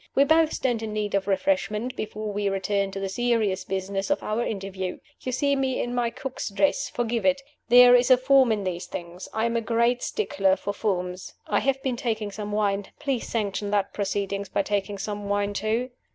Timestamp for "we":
0.15-0.23, 2.33-2.49